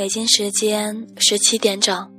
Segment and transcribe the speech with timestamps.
[0.00, 2.10] 北京时间十七点整，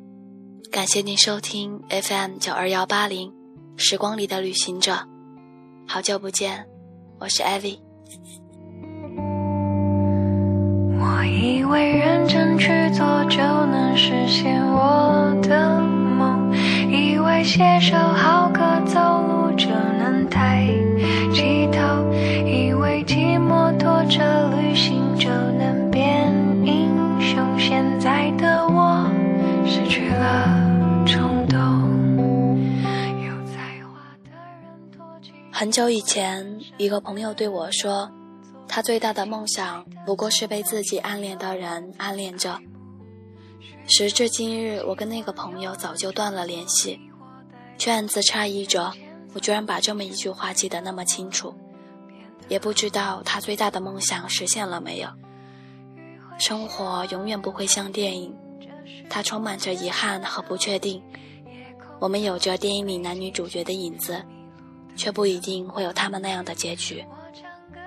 [0.72, 3.34] 感谢您收听 FM 九二幺八零，
[3.76, 4.96] 时光里的旅行者，
[5.88, 6.64] 好久不见，
[7.20, 7.80] 我是艾薇。
[11.00, 16.56] 我以为认真去做就能实现我的梦，
[16.88, 19.66] 以为写首好歌走路就
[19.98, 20.68] 能抬
[35.62, 38.12] 很久以前，一个朋友对我说，
[38.68, 42.60] 他最大的梦想不过是被自己暗恋的人暗恋着。
[43.86, 47.00] 时至今日，我跟那个朋友早就断了联系，
[47.78, 48.92] 却暗自诧异着，
[49.36, 51.54] 我居然把这么一句话记得那么清楚。
[52.48, 55.08] 也不知道他最大的梦想实现了没有。
[56.40, 58.36] 生活永远不会像电影，
[59.08, 61.00] 它充满着遗憾和不确定。
[62.00, 64.26] 我们有着电影里男女主角的影子，
[64.96, 67.04] 却不一定会有他们那样的结局。
[67.10, 67.80] 我唱歌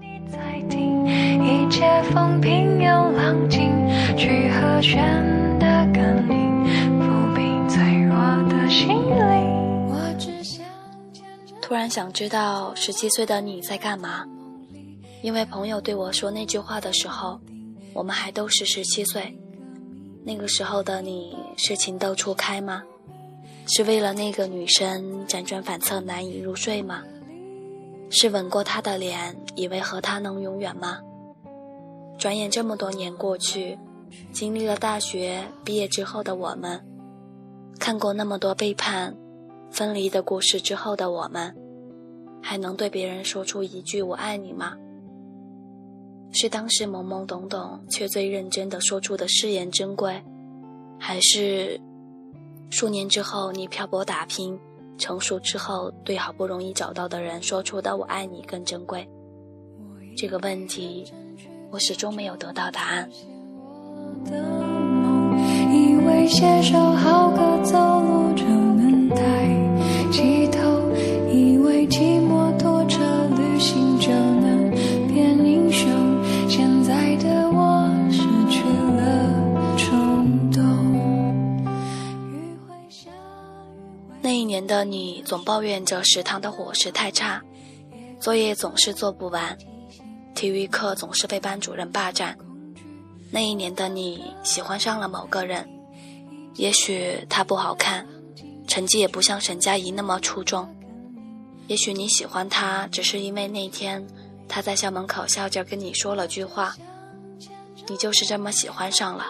[0.00, 1.06] 你在听，
[1.44, 3.70] 一切风平又浪静，
[4.16, 5.02] 去和弦
[5.58, 6.64] 的感应，
[6.98, 8.14] 抚平脆弱
[8.48, 9.88] 的心灵。
[9.88, 10.64] 我只想
[11.60, 14.24] 突然想知道十七岁的你在干嘛？
[15.22, 17.38] 因为朋友对我说那句话的时候，
[17.92, 19.36] 我们还都是十七岁。
[20.24, 22.82] 那个时候的你是情窦初开吗？
[23.72, 27.04] 是为了那个女生辗转反侧难以入睡吗？
[28.10, 30.98] 是吻过她的脸，以为和她能永远吗？
[32.18, 33.78] 转眼这么多年过去，
[34.32, 36.84] 经历了大学毕业之后的我们，
[37.78, 39.16] 看过那么多背叛、
[39.70, 41.54] 分离的故事之后的我们，
[42.42, 44.76] 还能对别人说出一句“我爱你”吗？
[46.32, 50.20] 是当时懵懵懂懂却最认真的说出的誓言珍贵，
[50.98, 51.80] 还是
[52.70, 54.58] 数年之后你漂泊打拼、
[54.96, 59.06] 成熟之后对好不容易找到的人说出的“我爱你”更珍贵？
[60.16, 61.04] 这个问题，
[61.70, 63.10] 我始终没有得到答案。
[65.72, 68.19] 以为写首好歌走路
[84.70, 87.42] 的你总抱怨着食堂的伙食太差，
[88.20, 89.58] 作业总是做不完，
[90.32, 92.38] 体育课总是被班主任霸占。
[93.32, 95.68] 那一年的你喜欢上了某个人，
[96.54, 98.06] 也许他不好看，
[98.68, 100.72] 成绩也不像沈佳宜那么出众，
[101.66, 104.06] 也许你喜欢他只是因为那天
[104.46, 106.76] 他在校门口笑着跟你说了句话，
[107.88, 109.26] 你就是这么喜欢上了。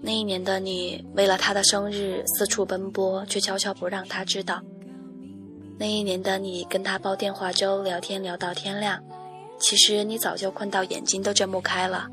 [0.00, 4.62] 那一年的你，为了他的生日四处奔波，却悄悄不让他知道。
[5.78, 9.02] 那一年的你，跟他煲电话粥，聊天聊到天亮，
[9.58, 12.08] 其实你早就困到眼睛都睁不开了。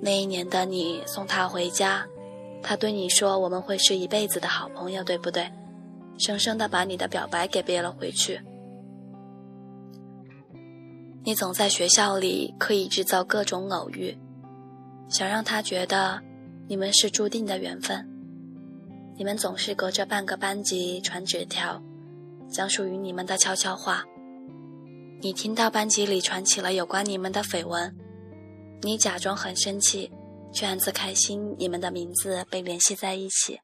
[0.00, 2.06] 那一年的你，送他回家，
[2.62, 5.50] 他对你说：“我们会是一辈子的好朋友，对不对？”
[6.18, 8.40] 生生的把你的表白给憋了回去。
[11.24, 14.16] 你总在学校里刻意制造各种偶遇，
[15.08, 16.20] 想让他觉得
[16.68, 18.06] 你们是注定的缘分。
[19.16, 21.82] 你们总是隔着半个班级传纸条，
[22.50, 24.04] 讲属于你们的悄悄话。
[25.20, 27.96] 你听到班级里传起了有关你们的绯闻，
[28.82, 30.12] 你假装很生气，
[30.52, 33.58] 却暗自开心你们的名字被联系在一起。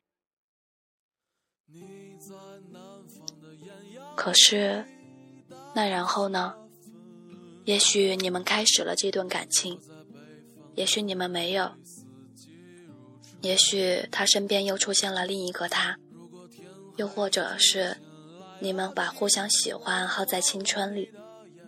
[4.17, 4.83] 可是，
[5.75, 6.55] 那然后呢？
[7.67, 9.79] 也许你们开始了这段感情，
[10.75, 11.71] 也许你们没有，
[13.45, 15.99] 也许他身边又出现了另一个他，
[16.97, 17.95] 又或者是
[18.59, 21.11] 你们把互相喜欢耗在青春里，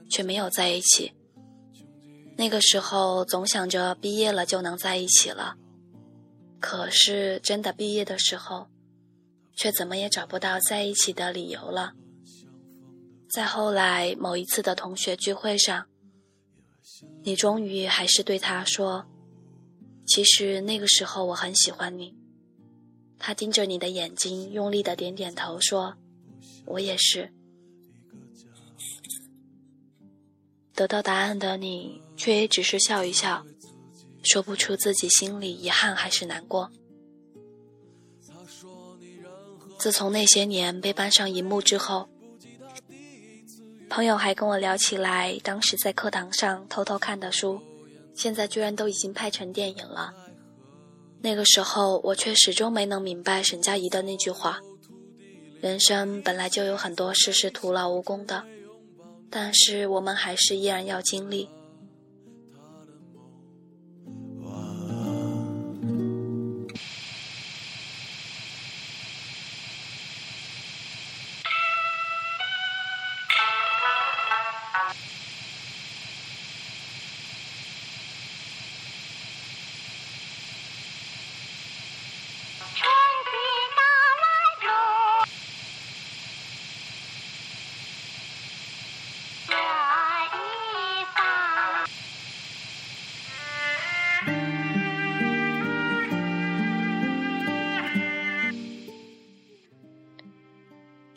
[0.08, 1.12] 却没有在一起。
[2.38, 5.56] 那个时候总想着毕业了就能在一起了，
[6.60, 8.68] 可是真的毕业的时候，
[9.54, 11.92] 却怎么也找不到在一起的理由了。
[13.28, 15.86] 在后来某一次的同学聚会上，
[17.22, 19.04] 你终于还是对他说
[20.06, 22.14] ：“其实那个时候我很喜欢你。”
[23.18, 25.96] 他盯着你的眼睛，用力的点点头，说
[26.66, 27.32] ：“我也是。”
[30.74, 33.46] 得到答案的你，却也只是笑一笑，
[34.22, 36.70] 说不出自己心里遗憾还是难过。
[39.78, 42.10] 自从那些年被搬上荧幕之后，
[43.88, 47.62] 朋友还跟我聊起来当时在课堂上偷偷看的书，
[48.16, 50.12] 现在居然都已经拍成电影了。
[51.20, 54.60] 那个时候，我却始终没能明白沈佳宜的那句话
[55.60, 58.44] ：“人生本来就有很多事是徒劳无功的，
[59.30, 61.48] 但是我们还是依然要经历。”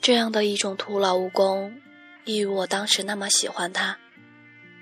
[0.10, 1.72] 这样的一种徒劳无功，
[2.26, 3.96] 一如我当时那么喜欢他，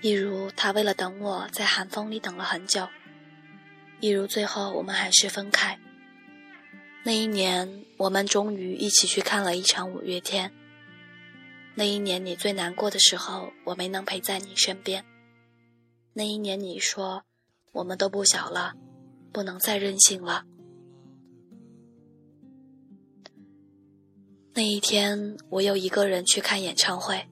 [0.01, 2.87] 一如他为了等我在寒风里等了很久，
[3.99, 5.77] 一如最后我们还是分开。
[7.03, 10.49] 那一年，我们终于一起去看了一场五月天。
[11.75, 15.03] 那一年你最难过的时候，我没能陪在你身边。
[16.13, 17.23] 那一年你说，
[17.73, 18.75] 我们都不小了，
[19.33, 20.45] 不能再任性了。
[24.57, 27.27] 那一天，我又一个人去看演唱会。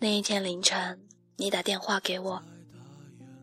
[0.00, 0.98] 那一天凌晨，
[1.36, 2.42] 你打电话给我，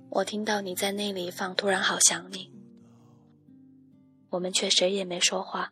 [0.10, 2.40] 我听到你在那里放《突然好想你》，
[4.30, 5.72] 我们却谁也没说话。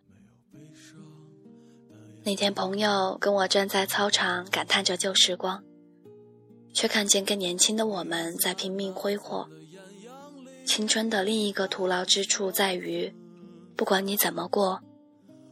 [2.23, 5.61] 那天，朋友跟我站在操场感叹着旧时光，
[6.73, 9.49] 却看见更年轻的我们在拼命挥霍。
[10.65, 13.13] 青春的另一个徒劳之处在于，
[13.75, 14.81] 不管你怎么过。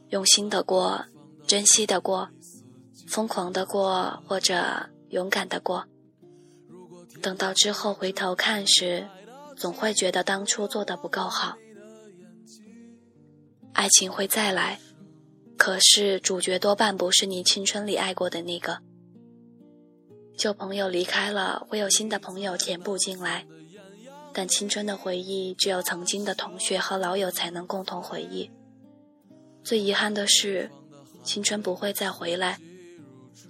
[0.10, 1.06] 用心的过，
[1.46, 2.30] 珍惜的过，
[3.08, 5.86] 疯狂的过，或者勇敢的过。
[7.22, 9.08] 等到之后回头看时，
[9.56, 11.58] 总会觉得当初做的不够好。
[13.74, 14.80] 爱情会再来，
[15.58, 18.80] 可是主角多半不是你青春里爱过的那个。
[20.38, 23.46] 旧朋友离开了，会有新的朋友填补进来，
[24.34, 28.50] 但青春的回忆只有曾经的同学和老友才能共同回忆。
[29.70, 30.68] 最遗憾的是，
[31.24, 32.58] 青春不会再回来。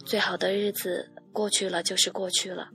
[0.05, 2.67] 最好的日子过去了就是过去了。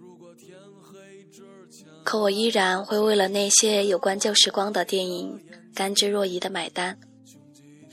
[2.03, 5.39] 可我依然会为了那些有关旧时光的电影
[5.75, 6.99] 甘之若饴的买单，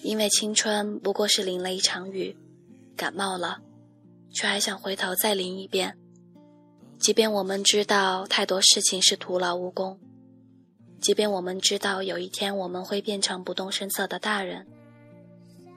[0.03, 2.33] 因为青春不过是淋了一场雨，
[2.95, 3.59] 感冒了，
[4.33, 5.97] 却还想回头再淋一遍。
[6.97, 9.99] 即便我们知道太多事情是徒劳无功，
[11.01, 14.65] 即便我们知道有一天我们会变成不动声色的大人。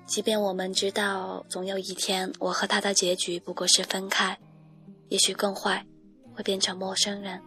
[0.07, 4.39] 即便我们知道总有一天我和他的结局不过是分开，
[5.09, 5.85] 也许更坏，
[6.35, 7.41] 会变成陌生人。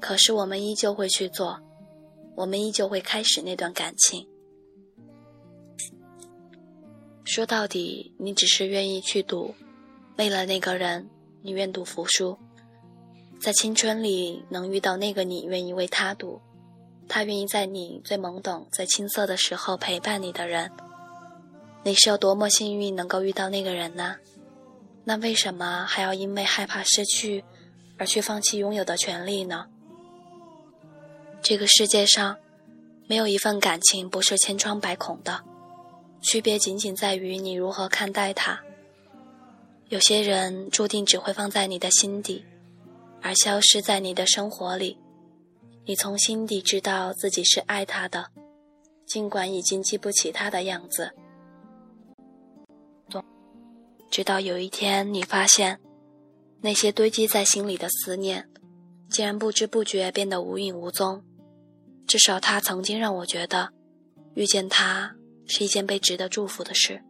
[0.00, 1.60] 可是我们依旧会去做，
[2.34, 4.26] 我们依旧会开始那段感情。
[7.24, 9.54] 说到底，你只是愿意去赌，
[10.16, 11.08] 为了那个人，
[11.42, 12.36] 你愿赌服输。
[13.40, 16.40] 在青春里能遇到那个你，愿意为他赌，
[17.06, 20.70] 他愿意在你最懵懂、最青涩的时候陪伴你的人。
[21.84, 24.16] 你是有多么幸运能够遇到那个人呢？
[25.04, 27.42] 那为什么还要因为害怕失去
[27.96, 29.66] 而去放弃拥有的权利呢？
[31.40, 32.36] 这个世界上
[33.06, 35.42] 没有一份感情不是千疮百孔的，
[36.20, 38.60] 区别仅仅在于你如何看待它。
[39.88, 42.44] 有些人注定只会放在你的心底，
[43.22, 44.98] 而消失在你的生活里。
[45.86, 48.26] 你从心底知道自己是爱他的，
[49.06, 51.10] 尽管已经记不起他的样子。
[54.10, 55.78] 直到有一天，你发现，
[56.60, 58.48] 那些堆积在心里的思念，
[59.10, 61.22] 竟然不知不觉变得无影无踪。
[62.06, 63.70] 至少他曾经让我觉得，
[64.34, 65.14] 遇见他
[65.46, 67.02] 是一件被值得祝福的事。